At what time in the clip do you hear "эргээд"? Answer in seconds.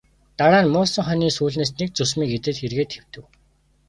2.65-2.91